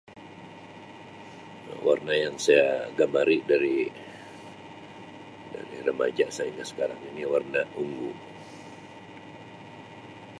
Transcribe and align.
Warna 1.85 2.15
yang 2.23 2.35
saya 2.45 2.71
gemari 2.97 3.37
dari-dari 3.51 5.79
remaja 5.87 6.25
sehingga 6.35 6.65
sekarang 6.71 6.97
ini 7.13 7.21
warna 7.33 7.61
ungu. 7.81 8.11